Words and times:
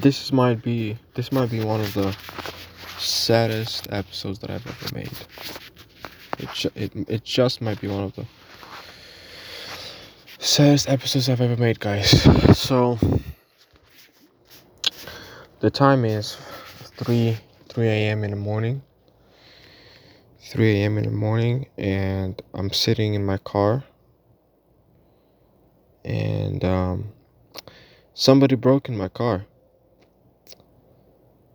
this 0.00 0.32
might 0.32 0.62
be 0.62 0.96
this 1.14 1.30
might 1.32 1.50
be 1.50 1.62
one 1.62 1.80
of 1.80 1.92
the 1.92 2.16
saddest 2.98 3.92
episodes 3.92 4.38
that 4.38 4.50
I've 4.50 4.66
ever 4.66 4.94
made. 4.94 5.12
It 6.38 6.72
it 6.74 6.92
it 7.08 7.24
just 7.24 7.60
might 7.60 7.78
be 7.78 7.88
one 7.88 8.04
of 8.04 8.14
the 8.14 8.24
saddest 10.38 10.88
episodes 10.88 11.28
I've 11.28 11.42
ever 11.42 11.60
made, 11.60 11.78
guys. 11.78 12.22
So 12.58 12.98
the 15.60 15.70
time 15.70 16.06
is 16.06 16.38
three 16.96 17.36
three 17.68 17.88
a.m. 17.88 18.24
in 18.24 18.30
the 18.30 18.36
morning. 18.36 18.82
3 20.44 20.82
a.m. 20.82 20.98
in 20.98 21.04
the 21.04 21.10
morning, 21.10 21.66
and 21.78 22.42
I'm 22.52 22.70
sitting 22.72 23.14
in 23.14 23.24
my 23.24 23.38
car, 23.38 23.84
and 26.04 26.62
um, 26.62 27.12
somebody 28.12 28.54
broke 28.56 28.88
in 28.88 28.96
my 28.98 29.08
car. 29.08 29.46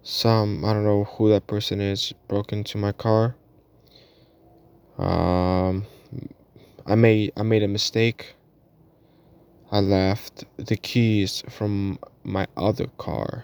Some 0.09 0.63
I 0.63 0.71
don't 0.71 0.85
know 0.85 1.03
who 1.03 1.27
that 1.31 1.47
person 1.47 1.81
is 1.81 2.13
broke 2.29 2.53
into 2.53 2.77
my 2.77 2.93
car. 2.93 3.35
Um, 4.97 5.85
I 6.85 6.95
made 6.95 7.33
I 7.35 7.43
made 7.43 7.61
a 7.61 7.67
mistake. 7.67 8.33
I 9.69 9.81
left 9.81 10.45
the 10.55 10.77
keys 10.77 11.43
from 11.49 11.99
my 12.23 12.47
other 12.55 12.87
car. 12.97 13.43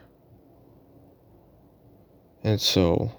And 2.46 2.62
so 2.62 3.12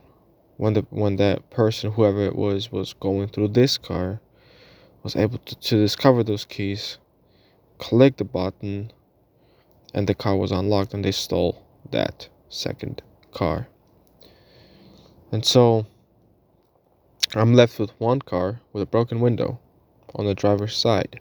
when 0.56 0.72
the 0.72 0.86
when 0.88 1.16
that 1.16 1.50
person 1.50 1.92
whoever 1.92 2.22
it 2.22 2.36
was 2.36 2.72
was 2.72 2.94
going 2.94 3.28
through 3.28 3.48
this 3.48 3.76
car 3.76 4.22
was 5.02 5.16
able 5.16 5.36
to, 5.36 5.54
to 5.54 5.76
discover 5.76 6.24
those 6.24 6.46
keys 6.46 6.96
click 7.76 8.16
the 8.16 8.24
button 8.24 8.90
and 9.92 10.06
the 10.06 10.14
car 10.14 10.34
was 10.34 10.50
unlocked 10.50 10.94
and 10.94 11.04
they 11.04 11.12
stole 11.12 11.62
that 11.90 12.26
second 12.48 13.02
car. 13.34 13.68
And 15.32 15.44
so 15.44 15.86
i'm 17.34 17.54
left 17.54 17.80
with 17.80 17.90
one 17.98 18.20
car 18.20 18.60
with 18.72 18.82
a 18.82 18.86
broken 18.86 19.20
window 19.20 19.58
on 20.14 20.24
the 20.24 20.34
driver's 20.34 20.76
side. 20.76 21.20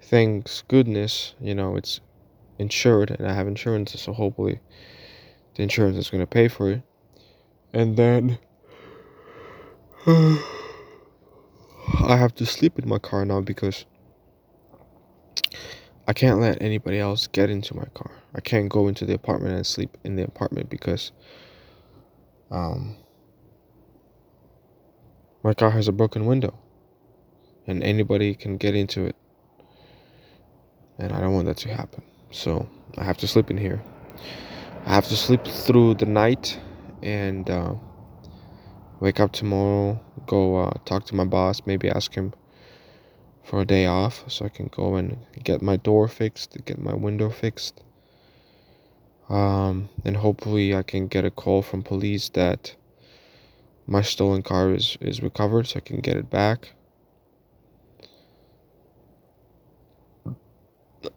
Thanks 0.00 0.62
goodness 0.66 1.34
you 1.40 1.54
know 1.54 1.76
it's 1.76 2.00
insured 2.58 3.10
and 3.10 3.26
i 3.28 3.32
have 3.32 3.46
insurance 3.46 4.00
so 4.00 4.12
hopefully 4.12 4.60
the 5.54 5.62
insurance 5.62 5.96
is 5.96 6.10
going 6.10 6.22
to 6.22 6.26
pay 6.26 6.48
for 6.48 6.70
it. 6.70 6.82
And 7.72 7.96
then 7.96 8.38
I 10.06 10.40
have 12.16 12.34
to 12.36 12.46
sleep 12.46 12.78
in 12.78 12.88
my 12.88 12.98
car 12.98 13.24
now 13.24 13.40
because 13.40 13.84
I 16.10 16.12
can't 16.12 16.40
let 16.40 16.60
anybody 16.60 16.98
else 16.98 17.28
get 17.28 17.50
into 17.50 17.76
my 17.76 17.84
car. 17.94 18.10
I 18.34 18.40
can't 18.40 18.68
go 18.68 18.88
into 18.88 19.06
the 19.06 19.14
apartment 19.14 19.54
and 19.54 19.64
sleep 19.64 19.96
in 20.02 20.16
the 20.16 20.24
apartment 20.24 20.68
because 20.68 21.12
um, 22.50 22.96
my 25.44 25.54
car 25.54 25.70
has 25.70 25.86
a 25.86 25.92
broken 25.92 26.26
window 26.26 26.58
and 27.68 27.84
anybody 27.84 28.34
can 28.34 28.56
get 28.56 28.74
into 28.74 29.04
it. 29.04 29.14
And 30.98 31.12
I 31.12 31.20
don't 31.20 31.32
want 31.32 31.46
that 31.46 31.58
to 31.58 31.68
happen. 31.68 32.02
So 32.32 32.68
I 32.98 33.04
have 33.04 33.18
to 33.18 33.28
sleep 33.28 33.48
in 33.48 33.56
here. 33.56 33.80
I 34.86 34.92
have 34.92 35.06
to 35.06 35.16
sleep 35.16 35.44
through 35.46 35.94
the 35.94 36.06
night 36.06 36.58
and 37.04 37.48
uh, 37.48 37.74
wake 38.98 39.20
up 39.20 39.30
tomorrow, 39.30 40.00
go 40.26 40.56
uh, 40.56 40.72
talk 40.84 41.04
to 41.04 41.14
my 41.14 41.24
boss, 41.24 41.62
maybe 41.66 41.88
ask 41.88 42.12
him 42.12 42.34
for 43.50 43.60
a 43.62 43.64
day 43.64 43.84
off 43.84 44.22
so 44.28 44.44
I 44.44 44.48
can 44.48 44.68
go 44.68 44.94
and 44.94 45.18
get 45.42 45.60
my 45.60 45.76
door 45.76 46.06
fixed, 46.06 46.56
get 46.64 46.78
my 46.78 46.94
window 46.94 47.28
fixed. 47.30 47.82
Um, 49.28 49.88
and 50.04 50.16
hopefully 50.16 50.72
I 50.72 50.84
can 50.84 51.08
get 51.08 51.24
a 51.24 51.32
call 51.32 51.60
from 51.60 51.82
police 51.82 52.28
that 52.30 52.76
my 53.88 54.02
stolen 54.02 54.42
car 54.42 54.72
is, 54.72 54.96
is 55.00 55.20
recovered 55.20 55.66
so 55.66 55.78
I 55.78 55.80
can 55.80 55.98
get 55.98 56.16
it 56.16 56.30
back. 56.30 56.74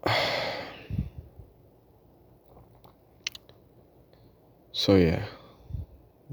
So 4.75 4.95
yeah 4.95 5.23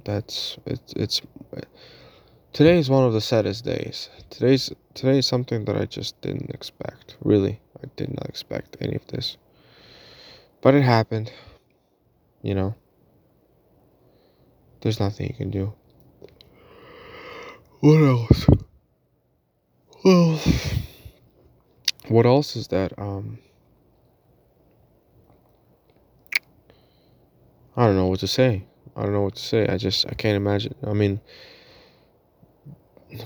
that's 0.05 0.56
it's 0.66 0.93
it's 0.94 1.22
today 2.53 2.78
is 2.78 2.91
one 2.91 3.05
of 3.05 3.12
the 3.12 3.21
saddest 3.21 3.65
days. 3.65 4.09
Today's 4.31 4.72
today 4.94 5.19
is 5.19 5.27
something 5.27 5.65
that 5.65 5.77
i 5.77 5.84
just 5.84 6.21
didn't 6.21 6.50
expect. 6.50 7.16
Really 7.22 7.61
i 7.83 7.88
did 7.97 8.11
not 8.11 8.28
expect 8.28 8.77
any 8.81 8.94
of 8.94 9.06
this. 9.09 9.37
But 10.60 10.75
it 10.75 10.83
happened 10.83 11.33
you 12.43 12.55
know. 12.55 12.75
There's 14.81 14.99
nothing 14.99 15.27
you 15.27 15.34
can 15.34 15.50
do. 15.50 15.75
What 17.81 18.03
else? 18.03 18.47
Well 20.05 20.41
what 22.09 22.27
else 22.27 22.56
is 22.56 22.66
that 22.69 22.93
um 22.99 23.39
i 27.77 27.87
don't 27.87 27.97
know 27.97 28.06
what 28.06 28.21
to 28.21 28.27
say. 28.27 28.65
I 28.97 29.03
don't 29.03 29.12
know 29.12 29.22
what 29.22 29.37
to 29.37 29.43
say. 29.43 29.69
I 29.69 29.77
just 29.77 30.06
I 30.09 30.15
can't 30.15 30.37
imagine. 30.37 30.75
I 30.84 30.93
mean, 30.93 31.21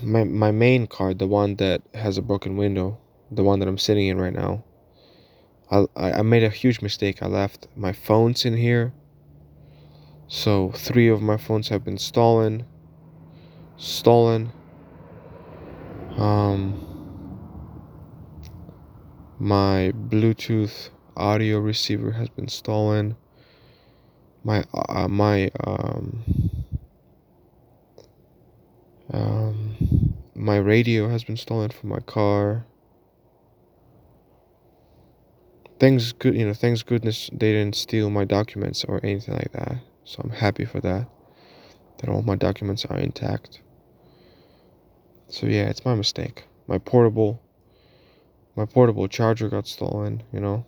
my 0.03 0.25
my 0.25 0.50
main 0.50 0.87
card, 0.87 1.19
the 1.19 1.27
one 1.27 1.56
that 1.56 1.83
has 1.95 2.19
a 2.19 2.22
broken 2.22 2.56
window, 2.56 2.99
the 3.31 3.43
one 3.43 3.59
that 3.61 3.69
I'm 3.69 3.78
sitting 3.78 4.09
in 4.09 4.19
right 4.19 4.33
now. 4.33 4.65
I 5.71 5.87
I 5.97 6.22
made 6.22 6.45
a 6.45 6.50
huge 6.50 6.81
mistake. 6.83 7.22
I 7.22 7.27
left 7.27 7.67
my 7.77 7.93
phones 7.93 8.45
in 8.45 8.56
here. 8.56 8.93
So 10.28 10.72
three 10.72 11.09
of 11.09 11.21
my 11.22 11.37
phones 11.37 11.69
have 11.69 11.84
been 11.84 11.99
stolen. 11.99 12.65
Stolen. 13.77 14.53
Um. 16.16 16.91
My 19.39 19.93
Bluetooth 19.93 20.91
audio 21.16 21.59
receiver 21.59 22.12
has 22.12 22.28
been 22.28 22.49
stolen 22.49 23.16
my 24.45 24.65
uh, 24.75 25.09
my 25.09 25.51
um, 25.65 26.22
um, 29.15 30.15
my 30.35 30.57
radio 30.57 31.09
has 31.09 31.23
been 31.23 31.37
stolen 31.37 31.71
from 31.71 31.91
my 31.91 32.01
car. 32.01 32.67
Thanks 35.79 36.11
good, 36.13 36.35
you 36.35 36.47
know. 36.47 36.55
Thanks 36.55 36.83
goodness 36.83 37.31
they 37.33 37.53
didn't 37.53 37.77
steal 37.77 38.11
my 38.11 38.25
documents 38.25 38.85
or 38.85 39.01
anything 39.05 39.35
like 39.35 39.53
that. 39.53 39.77
So 40.05 40.21
I'm 40.25 40.31
happy 40.31 40.65
for 40.65 40.81
that. 40.81 41.07
That 41.99 42.09
all 42.11 42.23
my 42.23 42.35
documents 42.35 42.85
are 42.87 42.99
intact. 42.99 43.61
So 45.29 45.47
yeah, 45.47 45.69
it's 45.69 45.85
my 45.85 45.95
mistake. 45.95 46.45
My 46.67 46.79
portable, 46.79 47.41
my 48.57 48.65
portable 48.65 49.07
charger 49.07 49.49
got 49.49 49.69
stolen. 49.69 50.25
You 50.33 50.41
know. 50.41 50.67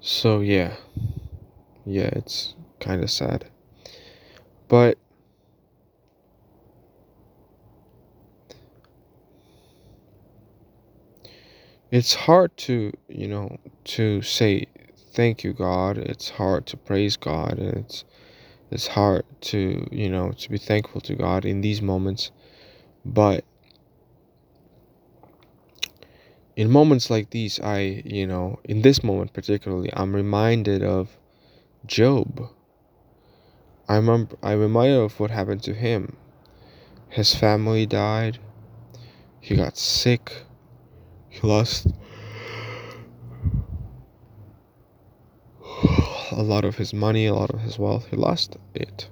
So 0.00 0.40
yeah. 0.40 0.74
Yeah, 1.86 2.10
it's 2.12 2.54
kind 2.80 3.02
of 3.02 3.10
sad. 3.10 3.46
But 4.68 4.98
it's 11.90 12.14
hard 12.14 12.56
to, 12.56 12.92
you 13.08 13.28
know, 13.28 13.58
to 13.84 14.22
say 14.22 14.66
thank 15.12 15.44
you 15.44 15.52
God. 15.52 15.98
It's 15.98 16.30
hard 16.30 16.66
to 16.66 16.76
praise 16.76 17.16
God 17.16 17.58
it's 17.58 18.04
it's 18.70 18.88
hard 18.88 19.24
to, 19.42 19.86
you 19.92 20.08
know, 20.08 20.32
to 20.32 20.50
be 20.50 20.58
thankful 20.58 21.00
to 21.02 21.14
God 21.14 21.44
in 21.44 21.60
these 21.60 21.80
moments. 21.80 22.32
But 23.04 23.44
in 26.56 26.70
moments 26.70 27.10
like 27.10 27.30
these, 27.30 27.60
I, 27.60 28.02
you 28.04 28.26
know, 28.26 28.58
in 28.64 28.82
this 28.82 29.04
moment 29.04 29.32
particularly, 29.32 29.90
I'm 29.92 30.14
reminded 30.14 30.82
of 30.82 31.16
Job. 31.86 32.48
I 33.88 33.96
remember, 33.96 34.36
I 34.42 34.52
reminded 34.52 34.98
of 34.98 35.20
what 35.20 35.30
happened 35.30 35.62
to 35.64 35.74
him. 35.74 36.16
His 37.08 37.34
family 37.34 37.86
died. 37.86 38.38
He 39.40 39.56
got 39.56 39.76
sick. 39.76 40.44
He 41.28 41.46
lost 41.46 41.88
a 46.32 46.42
lot 46.42 46.64
of 46.64 46.76
his 46.76 46.92
money, 46.92 47.26
a 47.26 47.34
lot 47.34 47.50
of 47.50 47.60
his 47.60 47.78
wealth. 47.78 48.06
He 48.10 48.16
lost 48.16 48.56
it. 48.74 49.08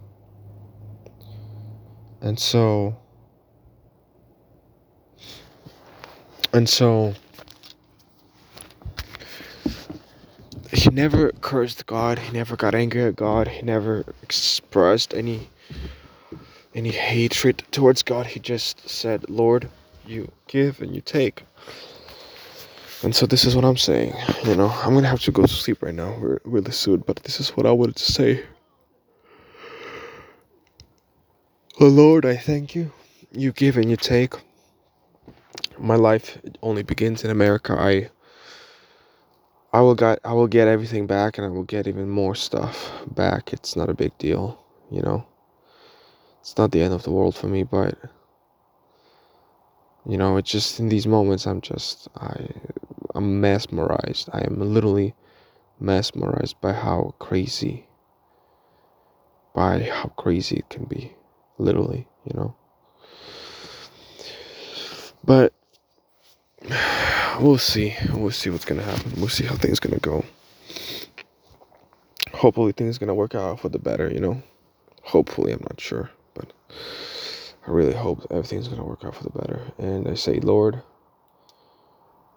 And 2.21 2.39
so, 2.39 2.97
and 6.53 6.69
so, 6.69 7.15
he 10.73 10.82
never 10.93 11.33
cursed 11.41 11.87
God. 11.87 12.19
He 12.19 12.33
never 12.33 12.57
got 12.57 12.75
angry 12.75 13.03
at 13.03 13.17
God. 13.17 13.49
He 13.49 13.63
never 13.63 14.05
expressed 14.23 15.15
any 15.15 15.49
any 16.75 16.91
hatred 16.91 17.65
towards 17.71 18.03
God. 18.03 18.27
He 18.27 18.41
just 18.41 18.89
said, 18.89 19.29
"Lord, 19.29 19.69
you 20.07 20.31
give 20.47 20.81
and 20.81 20.95
you 20.95 21.01
take." 21.01 21.45
And 23.03 23.15
so 23.15 23.27
this 23.27 23.45
is 23.45 23.57
what 23.57 23.65
I'm 23.65 23.77
saying. 23.77 24.15
You 24.45 24.55
know, 24.55 24.69
I'm 24.69 24.95
gonna 24.95 25.09
have 25.09 25.23
to 25.23 25.33
go 25.33 25.43
to 25.43 25.49
sleep 25.49 25.83
right 25.83 25.95
now, 25.95 26.15
really 26.45 26.71
soon. 26.71 27.03
But 27.07 27.17
this 27.25 27.41
is 27.41 27.51
what 27.57 27.67
I 27.67 27.73
wanted 27.73 27.97
to 27.97 28.13
say. 28.13 28.45
Oh 31.81 31.89
Lord, 31.89 32.25
I 32.25 32.37
thank 32.37 32.75
you. 32.75 32.93
You 33.33 33.51
give 33.53 33.77
and 33.77 33.91
you 33.91 33.97
take. 33.97 34.35
My 35.79 35.97
life 35.97 36.39
only 36.63 36.83
begins 36.83 37.25
in 37.25 37.31
America. 37.31 37.75
I 37.79 38.11
I 39.73 39.81
will 39.81 39.95
get 39.95 40.19
I 40.25 40.35
will 40.35 40.47
get 40.47 40.69
everything 40.69 41.07
back 41.07 41.39
and 41.39 41.47
I 41.47 41.51
will 41.51 41.65
get 41.65 41.87
even 41.87 42.09
more 42.11 42.35
stuff 42.35 42.93
back. 43.07 43.53
It's 43.53 43.75
not 43.75 43.89
a 43.89 43.95
big 43.95 44.17
deal, 44.19 44.63
you 44.91 45.01
know. 45.01 45.27
It's 46.41 46.57
not 46.59 46.73
the 46.73 46.83
end 46.83 46.93
of 46.93 47.05
the 47.05 47.11
world 47.11 47.35
for 47.35 47.47
me, 47.47 47.63
but 47.63 47.97
you 50.07 50.19
know, 50.19 50.37
it's 50.37 50.51
just 50.51 50.79
in 50.79 50.89
these 50.89 51.07
moments 51.07 51.47
I'm 51.47 51.61
just 51.61 52.09
I 52.17 52.49
I'm 53.15 53.41
mesmerized. 53.41 54.29
I 54.33 54.41
am 54.41 54.61
literally 54.61 55.15
mesmerized 55.81 56.61
by 56.61 56.73
how 56.73 57.15
crazy 57.19 57.87
by 59.55 59.83
how 59.83 60.09
crazy 60.17 60.57
it 60.57 60.69
can 60.69 60.85
be. 60.85 61.15
Literally, 61.59 62.07
you 62.25 62.35
know. 62.35 62.55
But 65.25 65.55
we'll 67.41 67.59
see. 67.59 67.95
We'll 68.13 68.31
see 68.31 68.51
what's 68.51 68.65
gonna 68.65 68.83
happen. 68.83 69.13
We'll 69.17 69.29
see 69.29 69.45
how 69.45 69.55
things 69.57 69.81
gonna 69.81 69.99
go. 69.99 70.25
Hopefully 72.33 72.73
things 72.73 72.99
gonna 72.99 73.15
work 73.15 73.35
out 73.35 73.61
for 73.61 73.69
the 73.69 73.79
better, 73.79 74.11
you 74.11 74.21
know. 74.21 74.43
Hopefully, 75.03 75.53
I'm 75.53 75.63
not 75.63 75.81
sure, 75.81 76.11
but 76.35 76.53
I 77.67 77.71
really 77.71 77.95
hope 77.95 78.27
everything's 78.31 78.69
gonna 78.69 78.85
work 78.85 79.05
out 79.05 79.15
for 79.17 79.25
the 79.25 79.39
better. 79.39 79.63
And 79.79 80.09
I 80.09 80.15
say, 80.15 80.41
Lord, 80.41 80.83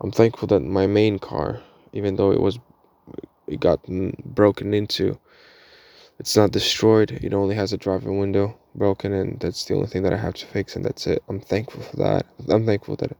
I'm 0.01 0.11
thankful 0.11 0.47
that 0.49 0.61
my 0.61 0.87
main 0.87 1.19
car, 1.19 1.61
even 1.93 2.15
though 2.15 2.31
it 2.31 2.41
was 2.41 2.59
it 3.47 3.59
got 3.59 3.83
broken 4.23 4.73
into, 4.73 5.19
it's 6.19 6.35
not 6.35 6.51
destroyed. 6.51 7.11
It 7.11 7.33
only 7.33 7.55
has 7.55 7.73
a 7.73 7.77
driver 7.77 8.11
window 8.11 8.57
broken, 8.73 9.13
and 9.13 9.39
that's 9.39 9.65
the 9.65 9.75
only 9.75 9.87
thing 9.87 10.03
that 10.03 10.13
I 10.13 10.17
have 10.17 10.33
to 10.35 10.45
fix, 10.45 10.75
and 10.75 10.83
that's 10.83 11.07
it. 11.07 11.23
I'm 11.29 11.39
thankful 11.39 11.81
for 11.81 11.97
that. 11.97 12.25
I'm 12.49 12.65
thankful 12.65 12.95
that 12.97 13.15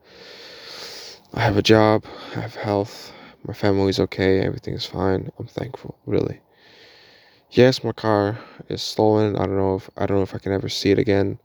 I 1.35 1.41
have 1.41 1.57
a 1.57 1.61
job, 1.61 2.05
I 2.33 2.39
have 2.39 2.55
health, 2.55 3.11
my 3.45 3.53
family's 3.53 3.99
okay, 3.99 4.39
everything's 4.39 4.85
fine. 4.85 5.29
I'm 5.37 5.47
thankful, 5.47 5.97
really. 6.05 6.39
Yes, 7.51 7.83
my 7.83 7.91
car 7.91 8.39
is 8.69 8.81
stolen. 8.81 9.35
I 9.35 9.39
don't 9.45 9.57
know 9.57 9.75
if 9.75 9.89
I 9.97 10.05
don't 10.05 10.15
know 10.15 10.23
if 10.23 10.33
I 10.33 10.37
can 10.37 10.53
ever 10.53 10.69
see 10.69 10.91
it 10.91 10.97
again, 10.97 11.39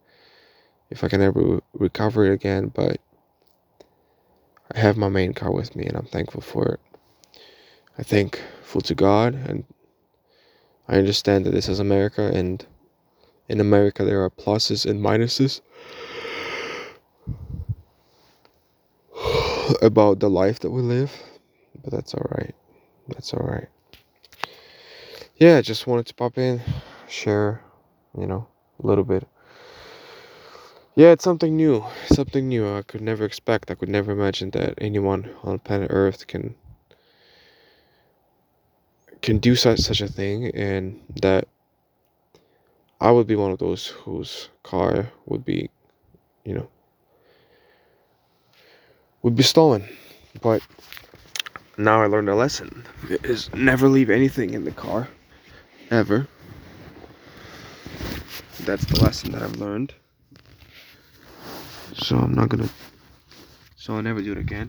if 0.91 1.03
I 1.03 1.09
can 1.09 1.21
ever 1.21 1.61
recover 1.73 2.25
it 2.25 2.33
again, 2.33 2.69
but 2.73 3.01
I 4.73 4.79
have 4.79 4.97
my 4.97 5.09
main 5.09 5.35
car 5.35 5.51
with 5.51 5.75
me 5.75 5.87
and 5.87 5.97
I'm 5.97 6.07
thankful 6.07 6.41
for 6.41 6.69
it. 6.69 6.81
I 7.99 8.05
thankful 8.05 8.83
to 8.83 8.95
God 8.95 9.35
and 9.35 9.65
I 10.87 10.99
understand 10.99 11.45
that 11.47 11.51
this 11.51 11.69
is 11.69 11.81
America 11.81 12.31
and 12.33 12.65
in 13.49 13.59
America 13.59 14.05
there 14.05 14.23
are 14.23 14.31
pluses 14.31 14.89
and 14.89 15.03
minuses 15.03 15.61
about 19.83 20.21
the 20.21 20.31
life 20.31 20.61
that 20.61 20.71
we 20.71 20.83
live, 20.83 21.13
but 21.83 21.93
that's 21.93 22.15
all 22.15 22.27
right. 22.31 22.55
That's 23.09 23.35
all 23.35 23.47
right. 23.47 23.69
Yeah, 25.37 25.61
just 25.61 25.87
wanted 25.87 26.07
to 26.07 26.15
pop 26.15 26.39
in, 26.39 26.61
share, 27.09 27.63
you 28.17 28.27
know, 28.27 28.47
a 28.83 28.87
little 28.87 29.05
bit 29.05 29.27
yeah, 31.01 31.13
it's 31.13 31.25
something 31.25 31.57
new. 31.57 31.85
Something 32.09 32.49
new. 32.49 32.77
I 32.77 32.83
could 32.83 33.01
never 33.01 33.25
expect. 33.25 33.71
I 33.71 33.75
could 33.75 33.89
never 33.89 34.13
imagine 34.13 34.51
that 34.51 34.75
anyone 34.79 35.31
on 35.43 35.59
planet 35.59 35.89
Earth 35.91 36.27
can 36.27 36.55
can 39.23 39.39
do 39.39 39.55
such 39.55 39.79
such 39.81 40.01
a 40.01 40.09
thing, 40.09 40.47
and 40.55 41.01
that 41.23 41.49
I 43.01 43.13
would 43.13 43.27
be 43.27 43.37
one 43.37 43.51
of 43.53 43.59
those 43.59 43.87
whose 43.87 44.51
car 44.63 45.11
would 45.27 45.45
be, 45.45 45.71
you 46.45 46.55
know, 46.55 46.69
would 49.23 49.37
be 49.37 49.43
stolen. 49.43 49.89
But 50.41 50.63
now 51.77 52.03
I 52.03 52.07
learned 52.07 52.29
a 52.29 52.35
lesson: 52.35 52.85
is 53.09 53.53
never 53.55 53.89
leave 53.89 54.11
anything 54.11 54.55
in 54.55 54.65
the 54.65 54.73
car, 54.73 55.09
ever. 55.91 56.27
That's 58.61 58.85
the 58.85 59.03
lesson 59.03 59.33
that 59.33 59.43
I've 59.43 59.57
learned. 59.57 59.95
So 61.95 62.17
I'm 62.17 62.35
not 62.35 62.49
gonna 62.49 62.69
so 63.77 63.95
I'll 63.95 64.03
never 64.03 64.23
do 64.23 64.33
it 64.33 64.39
again. 64.39 64.69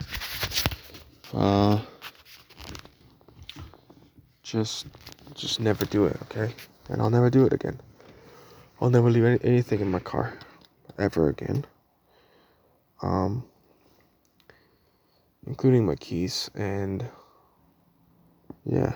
Uh 1.34 1.80
just 4.44 4.88
just 5.36 5.60
never 5.60 5.86
do 5.86 6.06
it 6.06 6.18
okay? 6.24 6.54
And 6.90 7.02
I'll 7.02 7.10
never 7.10 7.30
do 7.30 7.46
it 7.46 7.54
again. 7.54 7.80
I'll 8.80 8.90
never 8.90 9.10
leave 9.10 9.26
any, 9.26 9.40
anything 9.44 9.82
in 9.82 9.92
my 9.92 10.00
car 10.00 10.34
ever 10.98 11.30
again. 11.30 11.66
Um 13.02 13.44
including 15.52 15.86
my 15.86 15.96
keys 15.96 16.50
and 16.56 17.06
yeah 18.66 18.94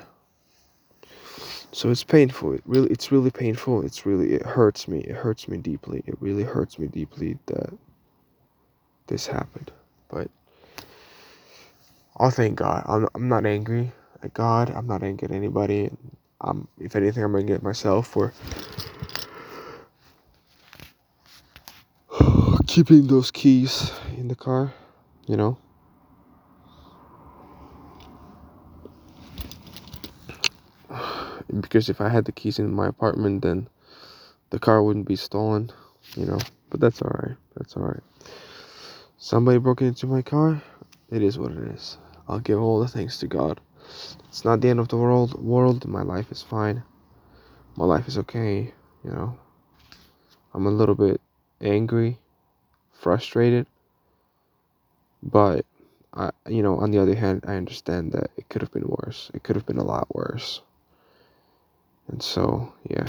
so 1.72 1.90
it's 1.90 2.04
painful 2.04 2.54
it 2.54 2.62
really 2.66 2.90
it's 2.90 3.12
really 3.12 3.31
painful 3.31 3.86
it's 3.86 4.06
really 4.06 4.34
it 4.34 4.44
hurts 4.44 4.88
me 4.88 5.00
it 5.02 5.16
hurts 5.16 5.48
me 5.48 5.57
deeply 5.57 6.02
it 6.07 6.16
really 6.19 6.44
hurts 6.44 6.80
me 6.80 6.88
deeply 6.88 7.38
that 7.46 7.74
this 9.07 9.28
happened. 9.28 9.72
But 10.10 10.30
I'll 12.18 12.31
thank 12.31 12.56
God. 12.57 12.84
I'm, 12.88 13.07
I'm 13.13 13.28
not 13.28 13.46
angry 13.46 13.92
at 14.24 14.34
God. 14.34 14.69
I'm 14.72 14.88
not 14.88 15.04
angry 15.04 15.28
at 15.28 15.36
anybody. 15.36 15.92
I'm, 16.42 16.68
if 16.80 16.96
anything, 16.96 17.24
I'm 17.24 17.36
angry 17.36 17.56
at 17.56 17.63
myself 17.63 18.07
for 18.07 18.34
keeping 22.68 23.07
those 23.07 23.31
keys 23.31 23.92
in 24.18 24.28
the 24.28 24.36
car, 24.36 24.74
you 25.28 25.38
know. 25.38 25.57
Because 31.60 31.90
if 31.90 32.02
I 32.02 32.10
had 32.10 32.25
the 32.25 32.31
keys 32.31 32.60
in 32.60 32.74
my 32.74 32.88
apartment, 32.88 33.42
then 33.44 33.68
the 34.50 34.60
car 34.60 34.84
wouldn't 34.84 35.07
be 35.07 35.16
stolen, 35.16 35.72
you 36.16 36.25
know. 36.25 36.40
But 36.69 36.80
that's 36.80 37.02
alright. 37.02 37.38
That's 37.56 37.78
alright. 37.78 38.04
Somebody 39.18 39.57
broke 39.60 39.81
into 39.81 40.07
my 40.07 40.22
car. 40.22 40.62
It 41.10 41.22
is 41.22 41.38
what 41.38 41.52
it 41.52 41.69
is. 41.69 41.97
I'll 42.28 42.40
give 42.40 42.59
all 42.59 42.80
the 42.80 42.88
thanks 42.88 43.19
to 43.19 43.28
God. 43.28 43.62
It's 44.28 44.44
not 44.44 44.62
the 44.62 44.69
end 44.69 44.80
of 44.80 44.90
the 44.90 44.97
world. 44.97 45.42
World. 45.42 45.88
My 45.88 46.02
life 46.02 46.31
is 46.31 46.42
fine. 46.42 46.83
My 47.76 47.85
life 47.85 48.07
is 48.07 48.18
okay. 48.18 48.74
You 49.04 49.12
know. 49.12 49.38
I'm 50.56 50.66
a 50.66 50.71
little 50.71 50.95
bit 50.95 51.19
angry, 51.59 52.18
frustrated, 52.94 53.68
but 55.21 55.66
I, 56.14 56.31
you 56.47 56.64
know, 56.64 56.78
on 56.78 56.92
the 56.92 57.02
other 57.02 57.14
hand, 57.14 57.44
I 57.45 57.56
understand 57.56 58.14
that 58.14 58.31
it 58.38 58.47
could 58.47 58.62
have 58.62 58.71
been 58.71 58.88
worse. 58.88 59.30
It 59.33 59.44
could 59.44 59.57
have 59.57 59.66
been 59.66 59.78
a 59.78 59.83
lot 59.83 60.16
worse. 60.16 60.62
And 62.07 62.21
so, 62.21 62.74
yeah. 62.90 63.07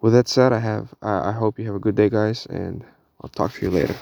With 0.00 0.12
that 0.12 0.28
said, 0.28 0.52
I 0.52 0.58
have. 0.58 0.94
I, 1.02 1.32
hope 1.32 1.58
you 1.58 1.66
have 1.66 1.74
a 1.74 1.80
good 1.80 1.96
day, 1.96 2.10
guys, 2.10 2.46
and 2.46 2.84
I'll 3.22 3.30
talk 3.30 3.52
to 3.54 3.62
you 3.62 3.70
later. 3.70 3.96